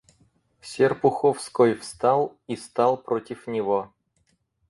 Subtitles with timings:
[0.61, 3.93] Серпуховской встал и стал против него.